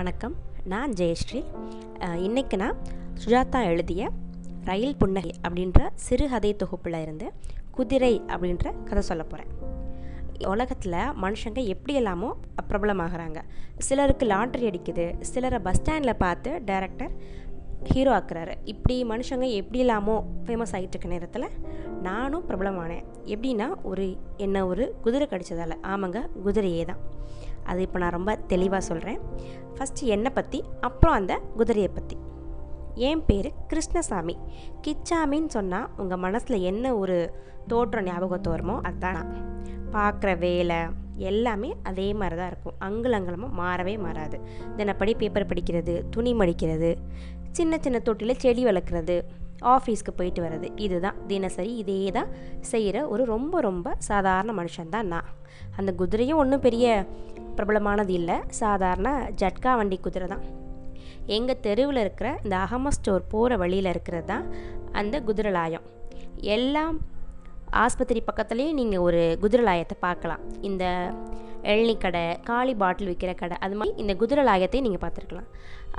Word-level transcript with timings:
வணக்கம். 0.00 0.34
நான் 0.72 0.92
ஜெயஸ்ரீ. 0.98 1.40
இன்றைக்கு 2.26 2.56
நான் 2.60 2.76
சுஜாதா 3.22 3.60
எழுதிய 3.70 4.02
ரயில் 4.68 4.94
புன்னகை 5.00 5.32
அப்படின்ற 5.46 5.88
சிறுகதை 6.04 6.50
தொகுப்பில் 6.60 6.96
இருந்து 7.02 7.26
குதிரை 7.76 8.12
அப்படின்ற 8.34 8.72
கதை 8.84 9.02
சொல்ல 9.08 9.24
போகிறேன் 9.32 9.50
உலகத்தில் 10.52 10.96
மனுஷங்க 11.24 11.60
எப்படியெல்லாமோ 11.74 12.30
பிரபலமாகறாங்க. 12.70 13.42
சிலருக்கு 13.88 14.26
லாட்ரி 14.32 14.64
அடிக்குது. 14.70 15.06
சிலரை 15.32 15.60
பஸ் 15.66 15.78
ஸ்டாண்டில் 15.80 16.20
பார்த்து 16.24 16.52
டைரக்டர் 16.70 17.12
ஹீரோ 17.92 18.14
ஆக்குறாரு. 18.18 18.56
இப்படி 18.72 18.96
மனுஷங்க 19.12 19.48
எப்படியெல்லாமோ 19.60 20.16
ஃபேமஸ் 20.46 20.74
ஆகிட்டு 20.76 20.96
இருக்க 20.96 21.14
நேரத்தில் 21.16 21.48
நானும் 22.08 22.48
பிரபலமானேன். 22.48 23.06
எப்படின்னா 23.34 23.68
ஒரு 23.92 24.08
என்ன 24.46 24.66
ஒரு 24.72 24.86
குதிரை 25.06 25.28
கடிச்சதால். 25.30 25.80
ஆமாங்க 25.94 26.20
குதிரையே 26.46 26.84
தான் 26.92 27.02
அது 27.64 27.82
இப்போ 27.82 27.98
நான் 27.98 28.10
ரொம்ப 28.10 28.36
தெளிவாக 28.36 28.80
சொல்கிறேன். 28.80 29.20
ஃபஸ்ட்டு 29.76 30.06
என்னை 30.06 30.30
பற்றி 30.30 30.64
அப்புறம் 30.80 31.14
அந்த 31.14 31.40
குதிரையை 31.56 31.90
பற்றி 31.94 32.16
என் 32.94 33.24
பேர் 33.24 33.52
கிருஷ்ணசாமி. 33.66 34.36
கிச்சாமின்னு 34.86 35.46
சொன்னால் 35.46 35.88
உங்கள் 35.96 36.18
மனசில் 36.18 36.60
என்ன 36.60 36.96
ஒரு 36.96 37.34
தோற்றம் 37.66 38.04
ஞாபகத்தை 38.04 38.52
வருமோ 38.52 38.80
அதுதான் 38.82 39.12
நான். 39.12 39.34
பார்க்குற 39.92 40.38
வேலை 40.38 40.76
எல்லாமே 41.16 41.76
அதே 41.82 42.12
மாதிரி 42.12 42.36
தான் 42.36 42.46
இருக்கும். 42.46 42.74
அங்குல 42.78 43.18
அங்குலமாக 43.18 43.58
மாறவே 43.62 43.98
மாறாது. 43.98 44.40
தினப்படி 44.76 45.14
பேப்பர் 45.14 45.46
படிக்கிறது 45.46 46.04
துணி 46.10 46.34
மடிக்கிறது 46.34 46.96
சின்ன 47.50 47.78
சின்ன 47.80 47.98
தொட்டியில் 47.98 48.36
செடி 48.36 48.64
வளர்க்குறது 48.64 49.24
ஆஃபீஸ்க்கு 49.62 50.12
போயிட்டு 50.16 50.42
வர்றது. 50.42 50.68
இதுதான் 50.76 51.26
தினசரி 51.26 51.76
இதே 51.76 52.10
தான் 52.10 52.28
செய்கிற 52.60 53.08
ஒரு 53.08 53.24
ரொம்ப 53.24 53.60
ரொம்ப 53.60 53.94
சாதாரண 53.98 54.52
மனுஷன்தான் 54.62 55.02
நான். 55.02 55.24
அந்த 55.76 55.94
குதிரையும் 55.98 56.36
ஒன்றும் 56.36 56.60
பெரிய 56.60 57.06
பிரபலமானது 57.60 58.12
இல்லை. 58.20 58.38
சாதாரண 58.62 59.08
ஜட்கா 59.42 59.72
வண்டி 59.80 59.98
குதிரை 60.06 60.28
தான். 60.34 60.44
எங்கள் 61.36 61.62
தெருவில் 61.64 62.02
இருக்கிற 62.04 62.28
இந்த 62.44 62.54
அகம 62.64 62.90
ஸ்டோர் 62.96 63.30
போகிற 63.32 63.56
வழியில் 63.62 63.88
இருக்கிறது 63.94 64.28
தான் 64.30 64.46
அந்த 65.00 65.16
குதிரலாயம் 65.26 65.86
எல்லாம் 66.54 66.96
ஆஸ்பத்திரி 67.82 68.20
பக்கத்துலேயே 68.28 68.70
நீங்கள் 68.78 69.04
ஒரு 69.08 69.20
குதிரலாயத்தை 69.42 69.96
பார்க்கலாம். 70.06 70.42
இந்த 70.68 70.84
இளநி 71.72 71.94
கடை 72.04 72.22
காளி 72.48 72.74
பாட்டில் 72.82 73.10
விற்கிற 73.10 73.32
கடை 73.42 73.56
அது 73.66 73.74
மாதிரி 73.80 73.94
இந்த 74.02 74.12
குதிரலாயத்தையும் 74.22 74.86
நீங்கள் 74.86 75.02
பார்த்துருக்கலாம். 75.04 75.48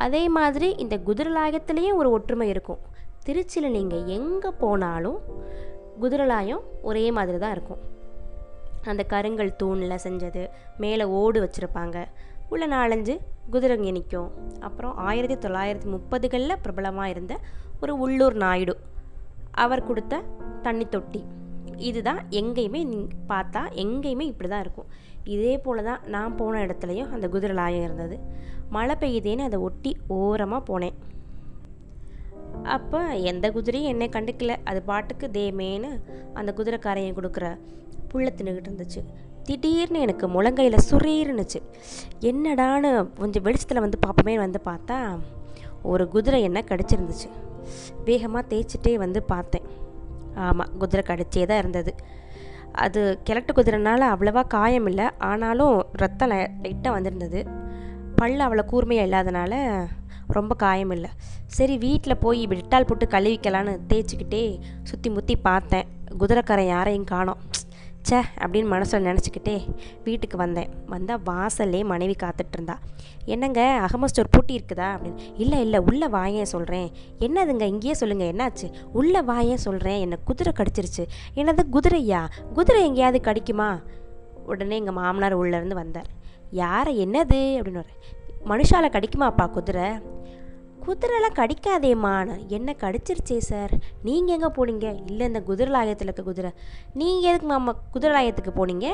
அதே 0.06 0.24
மாதிரி 0.38 0.70
இந்த 0.86 0.96
குதிரலாயத்துலேயும் 1.08 2.00
ஒரு 2.02 2.12
ஒற்றுமை 2.18 2.48
இருக்கும். 2.54 2.82
திருச்சியில் 3.28 3.76
நீங்கள் 3.78 4.06
எங்கே 4.18 4.52
போனாலும் 4.64 5.20
குதிரலாயம் 6.04 6.64
ஒரே 6.90 7.06
மாதிரி 7.18 7.40
தான் 7.46 7.56
இருக்கும். 7.58 7.82
அந்த 8.84 9.04
கருங்கல் 9.04 9.56
தூணில் 9.56 10.04
செஞ்சது. 10.04 10.50
மேலே 10.78 11.04
ஓடு 11.04 11.40
வச்சுருப்பாங்க. 11.44 12.06
உள்ள 12.50 12.68
நாலஞ்சு 12.68 13.18
குதிரைங்க 13.52 13.92
நிற்கும் 13.92 14.32
அப்புறம் 14.60 14.98
ஆயிரத்தி 14.98 15.48
தொள்ளாயிரத்தி 15.48 15.88
முப்பதுகளில் 15.94 16.62
பிரபலமாக 16.62 17.10
இருந்த 17.10 17.40
ஒரு 17.82 17.98
உள்ளூர் 17.98 18.34
நாயுடு. 18.34 18.78
அவர் 19.52 19.86
கொடுத்த 19.86 20.24
தண்ணி 20.62 20.86
தொட்டி. 20.86 21.26
இதுதான் 21.78 22.20
எங்கேயுமே 22.30 23.10
பார்த்தா 23.30 23.62
எங்கேயுமே 23.84 24.22
இப்படி 24.22 24.50
தான் 24.50 24.60
இருக்கும். 24.60 24.86
இதே 25.24 25.58
போல் 25.58 25.84
தான் 25.84 26.00
நான் 26.06 26.36
போன 26.36 26.66
இடத்துலையும் 26.66 27.10
அந்த 27.10 27.30
குதிரை 27.30 27.56
லாயம் 27.56 27.84
இருந்தது. 27.84 28.20
மழை 28.70 28.96
பெய்யுதேன்னு 29.00 29.48
அதை 29.50 29.60
ஒட்டி 29.60 29.98
ஓரமாக 30.08 30.62
போனேன். 30.70 30.98
அப்போ 32.64 33.00
எந்த 33.16 33.52
குதிரையும் 33.52 33.92
என்னை 33.94 34.10
கண்டுக்கல. 34.10 34.56
அது 34.64 34.82
பாட்டுக்கு 34.82 35.28
தேமேன்னு 35.34 36.02
அந்த 36.34 36.54
குதிரைக்காரையும் 36.58 37.18
கொடுக்குற 37.20 37.58
புள்ள 38.12 38.28
தின்னுக்கிட்டு 38.38 38.70
இருந்துச்சு. 38.72 39.02
திடீர்னு 39.48 40.00
எனக்கு 40.06 40.26
முழங்கையில் 40.36 40.86
சுரீர்னுச்சு. 40.90 41.60
என்னடான்னு 42.30 42.90
கொஞ்சம் 43.22 43.46
வெளிச்சத்தில் 43.48 43.84
வந்து 43.86 44.00
பார்ப்போமே 44.06 44.36
வந்து 44.46 44.60
பார்த்தா 44.70 44.98
ஒரு 45.92 46.04
குதிரை 46.16 46.40
என்ன 46.48 46.60
கடிச்சிருந்துச்சு. 46.72 47.30
வேகமாக 48.08 48.44
தேய்ச்சிட்டே 48.52 48.94
வந்து 49.06 49.20
பார்த்தேன். 49.34 49.68
ஆமாம் 50.48 50.74
குதிரை 50.82 51.04
கடிச்சே 51.08 51.46
தான் 51.52 51.62
இருந்தது. 51.64 51.94
அது 52.84 53.02
கிழட்டு 53.28 53.52
குதிரைனால 53.58 54.02
அவ்வளவா 54.14 54.44
காயம் 54.56 54.88
இல்லை 54.92 55.08
ஆனாலும் 55.30 55.76
ரத்தம் 56.02 56.32
லைட்டாக 56.34 56.94
வந்திருந்தது. 56.98 57.40
பல் 58.20 58.44
அவ்வளோ 58.46 58.64
கூர்மையாக 58.72 59.08
இல்லாதனால 59.08 59.54
ரொம்ப 60.38 60.54
காயம் 60.64 60.94
இல்லை. 60.96 61.10
சரி 61.58 61.76
வீட்டில் 61.86 62.22
போய் 62.26 62.42
டெட்டால் 62.52 62.88
போட்டு 62.90 63.06
கழுவிக்கலான்னு 63.16 63.74
தேய்ச்சிக்கிட்டே 63.90 64.44
சுற்றி 64.90 65.10
முற்றி 65.16 65.36
பார்த்தேன். 65.50 65.90
குதிரைக்காரன் 66.22 66.72
யாரையும் 66.76 67.10
காணோம். 67.14 67.42
ச்சே 68.10 68.22
அப்படின்னு 68.40 68.66
மனசில் 68.66 69.06
நினச்சிக்கிட்டே 69.06 69.76
வீட்டுக்கு 70.04 70.38
வந்தேன். 70.38 70.70
வந்தால் 70.86 71.20
வாசல்லே 71.26 71.86
மனைவி 71.86 72.16
காத்துட்ருந்தா. 72.24 72.76
என்னங்க 73.26 73.88
அகம 73.88 74.06
ஸ்டோர் 74.06 74.28
பூட்டி 74.32 74.60
இருக்குதா 74.60 74.78
அப்படின்னு. 74.78 75.20
இல்லை 75.38 75.62
இல்லை 75.62 75.80
உள்ளே 75.80 76.08
வாயேன் 76.08 76.44
சொல்கிறேன் 76.44 76.92
என்னதுங்க 77.20 77.62
இங்கேயே 77.62 77.94
சொல்லுங்கள் 77.94 78.32
என்னாச்சு? 78.32 78.74
உள்ளே 78.94 79.20
வாயேன் 79.22 79.64
சொல்கிறேன் 79.68 80.00
என்னை 80.00 80.18
குதிரை 80.26 80.54
கடிச்சிருச்சு. 80.56 81.06
என்னது 81.36 81.60
குதிரையா? 81.72 82.28
குதிரை 82.54 82.86
எங்கேயாவது 82.86 83.32
கடிக்குமா? 83.32 83.84
உடனே 84.46 84.76
எங்கள் 84.76 84.94
மாமனார் 84.94 85.34
உள்ளேருந்து 85.34 85.76
வந்தார். 85.76 86.08
யாரை 86.52 87.08
என்னது? 87.08 87.62
அப்படின்னு 87.62 87.84
மனுஷால 88.46 88.90
கடிக்குமாப்பா 88.90 89.50
குதிரை? 89.50 89.90
குதிரைலாம் 90.86 91.38
கடிக்காதேம்மா. 91.40 92.14
என்ன 92.48 92.76
கடிச்சிருச்சே 92.80 93.38
சார் 93.38 93.74
நீங்கள் 94.04 94.36
எங்கே 94.36 94.50
போனீங்க? 94.58 95.08
இல்லை 95.08 95.28
இந்த 95.28 95.42
குதிரை 95.42 95.74
லாயத்தில் 95.74 96.10
இருக்க 96.10 96.22
குதிரை. 96.22 96.52
நீங்கள் 96.94 97.30
எதுக்கு 97.30 97.48
மாமா 97.48 97.76
குதிரை 97.92 98.14
லாயத்துக்கு 98.18 98.52
போனீங்க? 98.56 98.88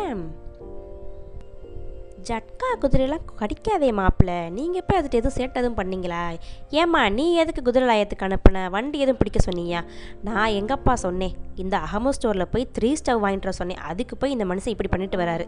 ஜட்கா 2.30 2.70
குதிரையெல்லாம் 2.82 3.28
கடிக்காதே 3.42 3.90
மாப்பிள்ள. 4.00 4.50
நீங்கள் 4.50 4.82
எப்போ 4.82 5.02
அதுட்டு 5.02 5.20
எதுவும் 5.20 5.36
சேட்டை 5.38 5.56
எதுவும் 5.56 5.78
பண்ணீங்களா? 5.78 6.38
ஏம்மா 6.70 7.10
நீ 7.10 7.36
எதுக்கு 7.36 7.62
குதிரை 7.62 7.88
லாயத்துக்கு 7.92 8.28
அனுப்புன? 8.28 8.70
வண்டி 8.70 9.00
எதுவும் 9.00 9.18
பிடிக்க 9.18 9.40
சொன்னியா? 9.52 9.82
நான் 10.24 10.50
எங்கப்பா 10.50 10.94
சொன்னேன்? 10.94 11.36
இந்த 11.56 11.78
அகமோ 11.78 12.10
ஸ்டோரில் 12.20 12.52
போய் 12.52 12.72
த்ரீ 12.80 12.96
ஸ்டவ் 13.02 13.24
வாங்கிட்டு 13.26 13.50
சொன்னேன். 13.50 13.78
அதுக்கு 13.78 14.18
போய் 14.18 14.32
இந்த 14.32 14.46
மனுஷன் 14.46 14.76
இப்படி 14.76 14.90
பண்ணிட்டு 14.90 15.18
வராரு. 15.18 15.48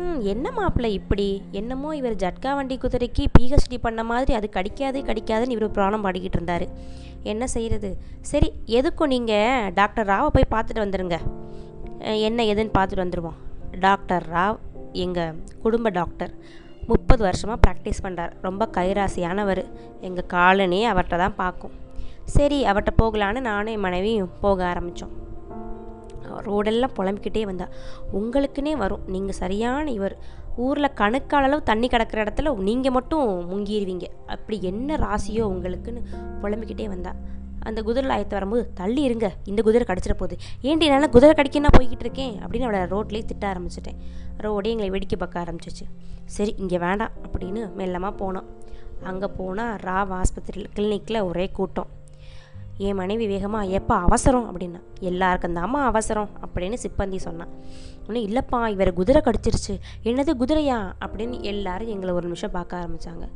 ம் 0.00 0.20
என்ன 0.20 0.50
மாப்பிள்ளை 0.50 0.92
இப்படி? 0.92 1.42
என்னமோ 1.50 1.96
இவர் 1.96 2.14
ஜட்கா 2.14 2.50
வண்டி 2.54 2.76
குதிரைக்கு 2.76 3.24
பிஹெச்டி 3.38 3.78
பண்ண 3.78 4.04
மாதிரி 4.04 4.32
அது 4.34 4.48
கடிக்காது 4.52 4.98
கடிக்காதுன்னு 5.08 5.56
இவர் 5.56 5.70
பிராணம் 5.70 6.04
பாடிக்கிட்டு 6.04 6.38
இருந்தார். 6.38 6.66
என்ன 7.22 7.46
செய்கிறது 7.46 7.90
சரி 8.20 8.52
எதுக்கும் 8.66 9.06
நீங்கள் 9.06 9.72
டாக்டர் 9.74 10.06
ராவை 10.06 10.26
போய் 10.26 10.52
பார்த்துட்டு 10.54 10.84
வந்துடுங்க 10.84 11.18
என்ன 12.28 12.42
ஏதுன்னு 12.42 12.76
பார்த்துட்டு 12.78 13.04
வந்துடுவோம் 13.04 13.38
டாக்டர் 13.80 14.24
ராவ் 14.34 14.58
எங்கள் 14.92 15.36
குடும்ப 15.62 15.90
டாக்டர் 15.90 16.32
முப்பது 16.86 17.22
வருஷமாக 17.22 17.60
ப்ராக்டிஸ் 17.66 18.02
பண்ணுறார் 18.02 18.32
ரொம்ப 18.40 18.68
கைராசியானவர். 18.76 19.64
எங்கள் 20.00 20.26
காலனே 20.26 20.86
அவர்கிட்ட 20.86 21.16
தான் 21.16 21.34
பார்க்கும். 21.34 21.70
சரி 22.24 22.64
அவர்கிட்ட 22.66 22.92
போகலான்னு 23.02 23.40
நானும் 23.40 23.72
என் 23.72 23.80
மனைவியும் 23.80 24.32
போக 24.40 24.64
ஆரம்பித்தோம் 24.72 25.14
ரோடெல்லாம் 26.40 26.94
புலம்பிக்கிட்டே 26.96 27.42
வந்தா. 27.42 27.68
உங்களுக்குன்னே 28.14 28.72
வரும். 28.72 29.00
நீங்கள் 29.06 29.34
சரியான 29.34 29.90
இவர். 29.90 30.40
ஊரில் 30.56 30.94
கணக்கான 30.94 31.44
அளவு 31.44 31.62
தண்ணி 31.62 31.88
கிடக்கிற 31.88 32.24
இடத்துல 32.24 32.54
நீங்கள் 32.56 32.92
மட்டும் 32.92 33.28
முங்கிடுவீங்க 33.50 34.04
அப்படி 34.26 34.62
என்ன 34.62 34.96
ராசியோ 34.96 35.42
உங்களுக்குன்னு 35.42 36.02
புலம்பிக்கிட்டே 36.42 36.88
வந்தா. 36.88 37.14
அந்த 37.58 37.82
குதிரை 37.82 38.10
லாயத்தை 38.10 38.30
வரும்போது 38.30 38.70
தள்ளி 38.74 39.02
இருங்க. 39.02 39.32
இந்த 39.44 39.62
குதிரை 39.62 39.96
கடிச்சிட 39.96 40.12
போகுது. 40.12 40.36
ஏன்டி 40.62 40.88
நான் 40.88 41.10
குதிரை 41.10 41.34
கடிக்க 41.34 41.68
போய்கிட்டு 41.78 42.04
இருக்கேன்? 42.06 42.40
அப்படின்னு 42.46 42.62
அவளை 42.62 42.80
ரோட்லேயே 42.80 43.24
திட்ட 43.24 43.52
ஆரம்பிச்சிட்டேன். 43.52 43.98
ரோடே 44.38 44.66
எங்களை 44.66 44.90
வெடிக்க 44.90 45.16
பார்க்க 45.18 45.42
ஆரம்பிச்சிச்சு. 45.42 45.86
சரி 46.24 46.54
இங்கே 46.58 46.78
வேண்டாம். 46.78 47.10
அப்படின்னு 47.26 47.70
மெல்லமாக 47.76 48.24
போனோம் 48.24 48.44
அங்கே 49.02 49.26
போனால் 49.26 49.76
ராவ் 49.76 50.20
ஆஸ்பத்திரியில் 50.20 50.70
கிளினிக்கில் 50.76 51.24
ஒரே 51.24 51.50
கூட்டம். 51.50 51.86
என் 52.76 52.94
மனைவி 52.94 53.26
வேகமாக 53.26 53.64
எப்போ 53.64 53.94
அவசரம் 53.94 54.58
அப்படின்னா. 54.58 54.80
எல்லாருக்கும் 55.00 55.56
தாம்மா 55.56 55.84
அவசரம் 55.84 56.28
அப்படின்னு 56.46 56.76
சிப்பந்தி 56.82 57.16
சொன்னான் 57.16 57.48
ஒன்றும் 58.08 58.24
இல்லைப்பா 58.24 58.68
இவர் 58.68 58.92
குதிரை 58.92 59.22
கடிச்சிருச்சு. 59.24 59.80
என்னது 60.04 60.30
குதிரையா? 60.38 60.92
அப்படின்னு 61.00 61.40
எல்லாரும் 61.40 61.88
எங்களை 61.88 62.14
ஒரு 62.14 62.24
நிமிஷம் 62.24 62.50
பார்க்க 62.50 62.80
ஆரம்பித்தாங்க 62.80 63.28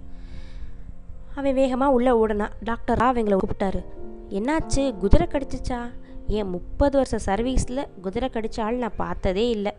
அவன் 1.35 1.55
வேகமாக 1.55 1.93
உள்ளே 1.93 2.11
ஓடுனா 2.11 2.51
டாக்டரா 2.65 3.17
எங்களை 3.17 3.39
கூப்பிட்டாரு. 3.39 3.85
என்னாச்சு? 4.31 4.97
குதிரை 4.97 5.27
கடிச்சிச்சா? 5.27 5.91
என் 6.27 6.49
முப்பது 6.49 6.97
வருஷம் 6.97 7.37
சர்வீஸில் 7.37 7.87
குதிரை 8.01 8.29
கடிச்ச 8.33 8.61
ஆள் 8.61 8.77
நான் 8.77 8.97
பார்த்ததே 8.97 9.49
இல்லை. 9.49 9.75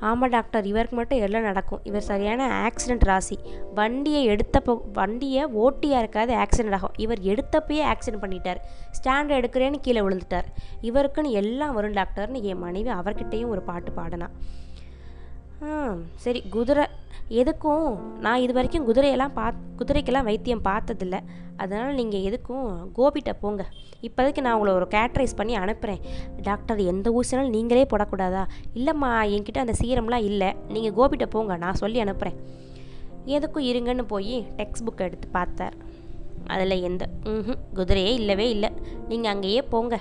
ஆமாம் 0.00 0.30
டாக்டர் 0.30 0.66
இவருக்கு 0.66 0.96
மட்டும் 0.96 1.18
எல்லாம் 1.18 1.42
நடக்கும்? 1.42 1.80
இவர் 1.84 2.02
சரியான 2.02 2.48
ஆக்சிடென்ட் 2.66 3.04
ராசி. 3.04 3.38
வண்டியை 3.74 4.28
எடுத்தப்போ 4.28 4.80
வண்டியை 4.92 5.44
ஓட்டியாக 5.44 5.98
இருக்காது 5.98 6.34
ஆக்சிடென்ட் 6.34 6.74
ஆகும். 6.74 6.94
இவர் 6.96 7.18
எடுத்தப்பயே 7.18 7.82
ஆக்சிடென்ட் 7.92 8.22
பண்ணிட்டார். 8.24 8.60
ஸ்டாண்ட் 8.98 9.32
எடுக்கிறேன்னு 9.38 9.80
கீழே 9.80 10.00
விழுந்துட்டார். 10.00 10.44
இவருக்குன்னு 10.82 11.30
எல்லாம் 11.30 11.74
வரும் 11.74 11.92
டாக்டர்னு 11.92 12.42
என் 12.42 12.58
மனைவி 12.58 12.90
அவர்கிட்டேயும் 12.90 13.48
ஒரு 13.48 13.62
பாட்டு 13.62 13.92
பாடினா. 13.96 14.28
சரி. 16.14 16.42
குதிரை 16.50 16.86
எதுக்கும் 17.30 17.98
நான் 18.20 18.40
இது 18.40 18.52
வரைக்கும் 18.52 18.92
குதிரையெல்லாம் 18.92 19.32
பா 19.34 19.52
குதிரைக்கெல்லாம் 19.78 20.24
வைத்தியம் 20.24 20.62
பார்த்ததில்ல. 20.64 21.16
அதனால் 21.56 21.94
நீங்கள் 21.94 22.20
எதுக்கும் 22.20 22.68
கோபிட்ட 22.96 23.32
போங்க. 23.40 23.64
இப்போதைக்கு 24.02 24.40
நான் 24.40 24.54
உங்களை 24.54 24.74
ஒரு 24.74 24.86
கேட்ரைஸ் 24.90 25.36
பண்ணி 25.36 25.56
அனுப்புகிறேன் 25.56 26.02
டாக்டர் 26.42 26.78
எந்த 26.78 27.10
ஊசினாலும் 27.10 27.54
நீங்களே 27.56 27.86
போடக்கூடாதா? 27.90 28.44
இல்லைம்மா 28.74 29.10
என்கிட்ட 29.34 29.58
அந்த 29.58 29.74
சீரம்லாம் 29.80 30.26
இல்லை. 30.30 30.54
நீங்கள் 30.68 30.96
கோபிட்ட 30.98 31.26
போங்க 31.26 31.56
நான் 31.56 31.74
சொல்லி 31.74 32.00
அனுப்புகிறேன் 32.00 32.38
எதுக்கும் 33.26 33.68
இருங்கன்னு 33.70 34.02
போய் 34.02 34.46
டெக்ஸ்ட் 34.56 34.86
புக் 34.86 35.06
எடுத்து 35.06 35.28
பார்த்தார். 35.28 35.76
அதில் 36.46 36.82
எந்த 36.82 37.08
ம் 37.24 37.58
குதிரையே 37.74 38.12
இல்லவே 38.20 38.50
இல்லை. 38.50 38.72
நீங்கள் 39.08 39.32
அங்கேயே 39.32 39.62
போங்க. 39.62 39.98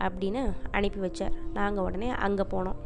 அப்படின்னு 0.00 0.52
அனுப்பி 0.70 1.00
வச்சார். 1.00 1.32
நாங்கள் 1.52 1.84
உடனே 1.84 2.08
அங்கே 2.08 2.42
போனோம். 2.42 2.76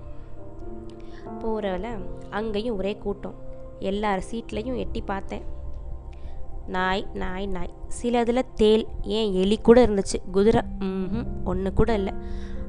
போகிறவள 1.40 1.98
அங்கேயும் 2.30 2.76
ஒரே 2.76 2.96
கூட்டம். 2.96 3.36
எல்லார் 3.78 4.22
சீட்லேயும் 4.30 4.76
எட்டி 4.76 5.00
பார்த்தேன். 5.00 5.44
நாய் 6.66 7.06
நாய் 7.14 7.46
நாய். 7.46 7.72
சிலதில் 7.88 8.50
தேல். 8.54 8.86
ஏன் 9.02 9.32
எலி 9.32 9.58
கூட 9.58 9.86
இருந்துச்சு? 9.86 10.18
குதிரை. 10.32 10.60
ம் 10.78 11.26
ஒன்று 11.44 11.72
கூட 11.72 11.94
இல்லை. 11.94 12.12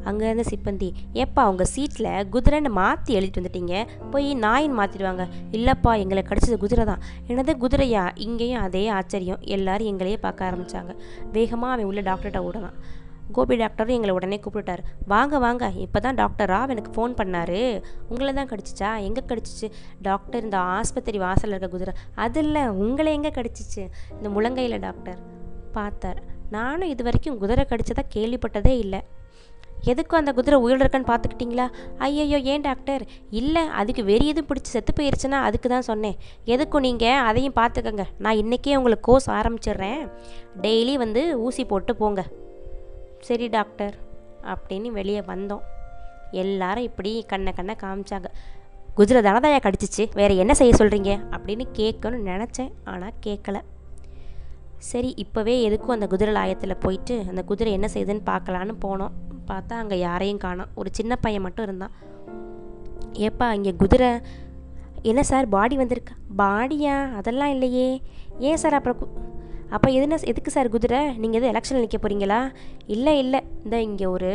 அங்கே 0.03 0.25
இருந்த 0.25 0.43
சிப்பந்தி 0.49 0.87
ஏப்பா 1.13 1.49
உங்கள் 1.49 1.69
சீட்டில் 1.73 2.09
குதிரைன்னு 2.29 2.69
மாற்றி 2.69 3.17
எழுதிட்டு 3.17 3.41
வந்துட்டீங்க. 3.41 3.75
போய் 4.09 4.35
நாயின்னு 4.35 4.79
மாற்றிடுவாங்க 4.79 5.25
இல்லைப்பா 5.51 5.91
எங்களை 5.97 6.23
கிடச்சது 6.23 6.57
குதிரை 6.57 6.85
தான். 6.85 7.03
என்னது 7.27 7.53
குதிரையா? 7.63 8.11
இங்கேயும் 8.15 8.61
அதே 8.61 8.87
ஆச்சரியம். 8.87 9.39
எல்லாரும் 9.39 9.87
எங்களையே 9.87 10.17
பார்க்க 10.17 10.49
ஆரம்பித்தாங்க 10.49 10.95
வேகமாக 11.31 11.73
அவன் 11.73 11.85
உள்ள 11.85 12.01
டாக்டர்கிட்ட 12.01 12.41
ஓடலாம் 12.49 12.77
கோபி 13.37 13.55
டாக்டரும் 13.61 13.95
எங்களை 13.97 14.13
உடனே 14.17 14.37
கூப்பிட்டுட்டார். 14.43 14.83
வாங்க 15.13 15.39
வாங்க. 15.45 15.65
இப்போ 15.85 15.99
தான் 16.05 16.19
டாக்டர் 16.21 16.51
ராவ் 16.53 16.73
எனக்கு 16.75 16.93
ஃபோன் 16.95 17.15
பண்ணார். 17.19 17.59
உங்களை 18.11 18.31
தான் 18.39 18.51
கடிச்சிச்சா? 18.51 18.91
எங்கே 19.07 19.23
கடிச்சிச்சு? 19.31 19.69
டாக்டர் 20.09 20.45
இந்த 20.47 20.59
ஆஸ்பத்திரி 20.77 21.19
வாசலில் 21.25 21.55
இருக்க 21.55 21.69
குதிரை. 21.75 21.95
அது 22.25 22.41
இல்லை 22.45 22.63
உங்களை 22.83 23.11
எங்கே 23.19 23.33
கடிச்சிச்சு? 23.39 23.83
இந்த 24.17 24.29
முழங்கையில் 24.37 24.83
டாக்டர் 24.87 25.19
பார்த்தார். 25.79 26.21
நானும் 26.57 26.93
இது 26.93 27.03
வரைக்கும் 27.09 27.41
குதிரை 27.43 27.65
கடிச்சதாக 27.73 28.11
கேள்விப்பட்டதே 28.15 28.73
இல்லை. 28.85 29.01
எதுக்கும் 29.91 30.19
அந்த 30.19 30.31
குதிரை 30.35 30.57
உயிர் 30.65 30.81
இருக்கான்னு 30.81 31.09
பார்த்துக்கிட்டிங்களா? 31.09 31.65
ஐயையோ 32.05 32.37
ஏன் 32.51 32.65
டாக்டர்? 32.67 33.03
இல்லை 33.39 33.63
அதுக்கு 33.79 34.03
வெறி 34.09 34.25
எதுவும் 34.31 34.47
பிடிச்சி 34.49 34.69
செத்து 34.75 34.91
போயிருச்சுன்னா 34.99 35.39
அதுக்கு 35.47 35.69
தான் 35.73 35.87
சொன்னேன். 35.89 36.15
எதுக்கும் 36.53 36.85
நீங்கள் 36.87 37.23
அதையும் 37.29 37.57
பார்த்துக்கங்க. 37.59 38.05
நான் 38.25 38.39
இன்றைக்கே 38.43 38.77
உங்களுக்கு 38.79 39.07
கோர்ஸ் 39.09 39.29
ஆரம்பிச்சிடுறேன். 39.39 40.03
டெய்லி 40.65 40.95
வந்து 41.03 41.23
ஊசி 41.47 41.65
போட்டு 41.73 41.93
போங்க. 42.03 42.23
சரி 43.23 43.47
டாக்டர் 43.47 43.95
அப்படின்னு 44.43 44.87
வெளியே 44.87 45.19
வந்தோம். 45.19 45.61
எல்லாரும் 46.31 46.83
இப்படி 46.83 47.23
கண்ணை 47.27 47.53
கண்ணை 47.53 47.75
காமிச்சாங்க. 47.83 48.25
குதிரை 48.95 49.31
தனதாயா 49.31 49.59
கடிச்சிச்சு. 49.59 50.09
வேறு 50.13 50.37
என்ன 50.37 50.53
செய்ய 50.53 50.73
சொல்கிறீங்க 50.77 51.19
அப்படின்னு 51.31 51.65
கேட்கணும்னு 51.73 52.45
நினச்சேன் 52.45 52.71
ஆனால் 52.83 53.13
கேட்கல. 53.25 53.61
சரி 54.77 55.15
இப்போவே 55.17 55.63
எதுக்கும் 55.69 55.91
அந்த 55.91 56.07
குதிரை 56.07 56.33
லாயத்தில் 56.33 56.79
போயிட்டு 56.79 57.25
அந்த 57.29 57.43
குதிரை 57.43 57.73
என்ன 57.73 57.87
செய்யுதுன்னு 57.93 58.21
பார்க்கலான்னு 58.25 58.71
போனோம். 58.81 59.11
பார்த்தா 59.47 59.73
அங்கே 59.73 59.99
யாரையும் 59.99 60.37
காணோம். 60.37 60.67
ஒரு 60.75 60.89
சின்ன 60.93 61.15
பையன் 61.15 61.41
மட்டும் 61.41 61.65
இருந்தான். 61.65 61.91
ஏப்பா 63.13 63.53
இங்கே 63.53 63.73
குதிரை 63.73 64.19
என்ன 65.01 65.23
சார் 65.23 65.49
பாடி 65.49 65.77
வந்திருக்கா? 65.77 66.15
பாடியா? 66.37 67.13
அதெல்லாம் 67.15 67.49
இல்லையே. 67.49 68.01
ஏன் 68.39 68.57
சார் 68.57 68.73
அப்புறம் 68.73 68.97
கு- 69.01 69.41
அப்போ 69.75 69.87
எதுனா 69.97 70.17
எதுக்கு 70.31 70.51
சார் 70.55 70.73
குதிரை? 70.75 71.01
நீங்கள் 71.21 71.39
எதுவும் 71.39 71.53
எலெக்ஷனில் 71.53 71.83
நிற்க 71.83 71.97
போகிறீங்களா 71.97 72.39
இல்லை 72.95 73.13
இல்லை. 73.23 73.39
இந்த 73.63 73.75
இங்கே 73.87 74.05
ஒரு 74.15 74.31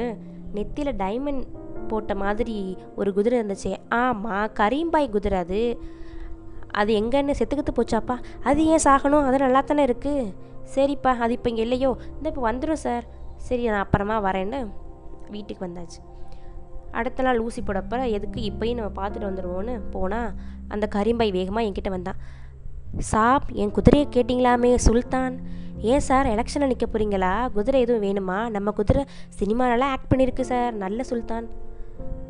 நெத்தியில் 0.57 0.99
டைமண்ட் 1.05 1.43
போட்ட 1.91 2.13
மாதிரி 2.23 2.57
ஒரு 3.01 3.11
குதிரை 3.17 3.37
இருந்துச்சு. 3.41 3.71
ஆமாம் 4.01 4.49
கரீம்பாய் 4.61 5.15
குதிரை 5.17 5.39
அது. 5.45 5.63
அது 6.81 6.91
எங்கன்னு 7.01 7.39
செத்துக்கிட்டு 7.39 7.73
போச்சாப்பா. 7.79 8.17
அது 8.49 8.67
ஏன் 8.73 8.85
சாகணும்? 8.87 9.27
அது 9.29 9.39
நல்லா 9.45 9.61
தானே 9.61 9.85
இருக்குது 9.89 10.33
சரிப்பா 10.75 11.13
அது 11.25 11.33
இப்போ 11.37 11.49
இங்கே 11.53 11.65
இல்லையோ? 11.69 11.91
இந்த 12.17 12.27
இப்போ 12.33 12.43
வந்துடும் 12.51 12.83
சார் 12.87 13.05
சரி 13.47 13.63
நான் 13.69 13.85
அப்புறமா 13.85 14.17
வரேன்னு 14.27 14.59
வீட்டுக்கு 15.35 15.63
வந்தாச்சு. 15.67 16.01
அடுத்த 16.99 17.23
நாள் 17.23 17.41
ஊசி 17.47 17.61
போடப்ப 17.63 17.97
எதுக்கு 18.17 18.41
இப்போயும் 18.51 18.79
நம்ம 18.81 18.91
பார்த்துட்டு 19.01 19.31
வந்துடுவோன்னு 19.31 19.75
போனால் 19.95 20.29
அந்த 20.75 20.85
கரீம்பாய் 20.97 21.37
வேகமாக 21.39 21.67
என்கிட்ட 21.69 21.91
வந்தான். 21.97 22.21
சாப் 22.99 23.43
என் 23.53 23.71
குதிரையை 23.71 24.09
கேட்டிங்களாமே 24.11 24.75
சுல்தான். 24.75 25.41
ஏன் 25.79 26.01
சார் 26.01 26.27
எலெக்ஷனில் 26.27 26.67
நிற்க 26.67 26.87
போகிறீங்களா 26.87 27.53
குதிரை 27.53 27.81
எதுவும் 27.81 28.03
வேணுமா? 28.03 28.51
நம்ம 28.51 28.71
குதிரை 28.71 29.05
சினிமாலலாம் 29.39 29.81
ஆக்ட் 29.81 30.13
பண்ணியிருக்கு 30.13 30.41
சார். 30.41 30.75
நல்ல 30.75 31.03
சுல்தான். 31.03 31.49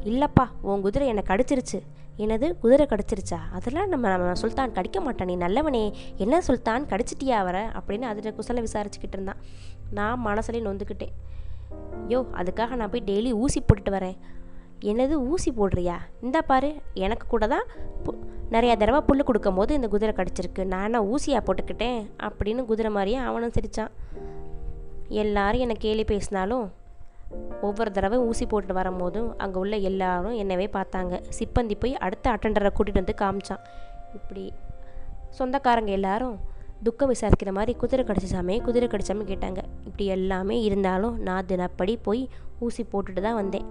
இல்லைப்பா 0.04 0.48
உன் 0.62 0.80
குதிரை 0.80 1.08
என்னை 1.08 1.22
கடிச்சிருச்சு. 1.26 1.80
எனது 2.16 2.58
குதிரை 2.58 2.86
கடிச்சிருச்சா? 2.86 3.38
அதெல்லாம் 3.52 3.88
நம்ம 3.88 4.08
நம்ம 4.08 4.34
சுல்தான் 4.34 4.72
கடிக்க 4.72 5.00
மாட்டான். 5.00 5.26
நீ 5.26 5.36
நல்லவனே. 5.36 5.92
என்ன 6.16 6.40
சுல்தான்? 6.40 6.84
கடிச்சிட்டியா 6.84 7.30
அவரை? 7.30 7.62
அப்படின்னு 7.62 8.00
அதில் 8.00 8.34
குசலை 8.34 8.64
விசாரிச்சுக்கிட்டு 8.64 9.12
இருந்தான். 9.12 9.36
நான் 9.90 10.26
மனசுலேயே 10.26 10.80
நொந்துக்கிட்டேன். 10.86 11.12
யோ 12.08 12.26
அதுக்காக 12.32 12.76
நான் 12.76 12.90
போய் 12.90 13.02
டெய்லி 13.06 13.30
ஊசி 13.30 13.62
போட்டுட்டு 13.62 13.92
வரேன். 13.92 14.16
என்னது 14.80 15.10
ஊசி 15.10 15.52
போடுறியா? 15.52 15.94
இந்தா 16.20 16.42
பாரு 16.42 16.74
எனக்கு 16.94 17.26
கூட 17.26 17.46
தான் 17.46 17.64
பு- 18.04 18.18
நிறையா 18.50 18.76
தடவை 18.76 19.00
புல் 19.00 19.22
கொடுக்கும் 19.22 19.54
போது 19.54 19.74
இந்த 19.74 19.88
குதிரை 19.88 20.14
கடிச்சிருக்கு. 20.14 20.64
நான் 20.64 21.00
ஊசியாக 21.00 21.40
போட்டுக்கிட்டேன்? 21.44 22.10
அப்படின்னு 22.18 22.64
குதிரை 22.64 22.90
மாதிரியே 22.90 23.16
அவனும் 23.16 23.50
சிரித்தான் 23.50 23.90
எல்லாரும் 25.08 25.60
என்னை 25.60 25.76
கேலி 25.78 26.04
பேசினாலும் 26.04 26.72
ஒவ்வொரு 27.60 27.90
தடவை 27.90 28.18
ஊசி 28.18 28.46
போட்டு 28.46 28.74
வரும்போதும் 28.74 29.38
அங்கே 29.38 29.58
உள்ள 29.58 29.76
எல்லாரும் 29.76 30.34
என்னவே 30.34 30.66
பார்த்தாங்க. 30.72 31.22
சிப்பந்தி 31.38 31.74
போய் 31.78 31.96
அடுத்த 31.96 32.30
அட்டண்டரை 32.30 32.70
கூட்டிகிட்டு 32.76 32.92
வந்து 32.92 33.14
காமிச்சான். 33.20 33.60
இப்படி 34.14 34.52
சொந்தக்காரங்க 35.30 35.90
எல்லாரும் 35.90 36.38
துக்கம் 36.82 37.12
விசாரிக்கிற 37.12 37.52
மாதிரி 37.52 37.78
குதிரை 37.78 38.04
கடிச்சிச்சாமே 38.04 38.62
குதிரை 38.62 38.88
கடிச்சாமே 38.88 39.24
கேட்டாங்க. 39.24 39.58
இப்படி 39.84 40.06
எல்லாமே 40.06 40.60
இருந்தாலும் 40.60 41.20
நான் 41.20 41.46
தினப்படி 41.46 41.98
போய் 42.02 42.28
ஊசி 42.58 42.86
போட்டுட்டு 42.92 43.20
தான் 43.20 43.34
வந்தேன். 43.34 43.64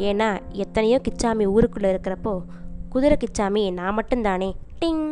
ஏன்னா 0.00 0.28
எத்தனையோ 0.52 1.00
கிச்சாமி 1.08 1.44
ஊருக்குள்ளே 1.44 1.90
இருக்கிறப்போ 1.94 2.42
குதிரை 2.88 3.16
கிச்சாமி 3.16 3.72
நான் 3.72 3.96
மட்டும்தானே. 3.96 4.52
டிங். 4.80 5.08